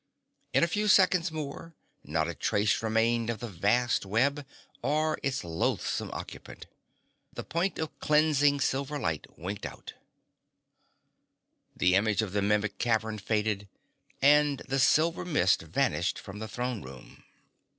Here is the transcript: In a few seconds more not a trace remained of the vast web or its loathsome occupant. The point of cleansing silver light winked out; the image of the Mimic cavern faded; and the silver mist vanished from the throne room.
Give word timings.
In 0.51 0.63
a 0.63 0.67
few 0.67 0.87
seconds 0.87 1.31
more 1.31 1.75
not 2.03 2.27
a 2.27 2.33
trace 2.33 2.81
remained 2.81 3.29
of 3.29 3.37
the 3.39 3.47
vast 3.47 4.03
web 4.03 4.47
or 4.81 5.19
its 5.21 5.43
loathsome 5.43 6.09
occupant. 6.11 6.65
The 7.33 7.43
point 7.43 7.77
of 7.77 7.99
cleansing 7.99 8.61
silver 8.61 8.97
light 8.97 9.27
winked 9.37 9.63
out; 9.63 9.93
the 11.77 11.93
image 11.93 12.23
of 12.23 12.31
the 12.33 12.41
Mimic 12.41 12.79
cavern 12.79 13.19
faded; 13.19 13.67
and 14.23 14.63
the 14.67 14.79
silver 14.79 15.23
mist 15.23 15.61
vanished 15.61 16.17
from 16.17 16.39
the 16.39 16.47
throne 16.47 16.81
room. 16.81 17.23